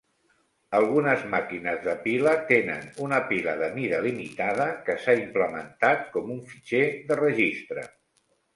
[0.77, 6.43] Algunes màquines de pila tenen una pila de mida limitada que s'ha implementat com un
[6.57, 7.89] fitxer de registre.